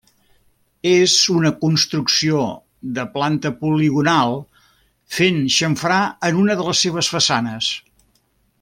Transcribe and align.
És 0.91 1.17
una 1.33 1.51
construcció 1.65 2.39
de 2.95 3.05
planta 3.17 3.51
poligonal, 3.59 4.41
fent 5.19 5.39
xamfrà 5.59 6.01
en 6.31 6.41
una 6.45 6.57
de 6.63 6.67
les 6.71 6.83
seves 6.87 7.13
façanes. 7.19 7.71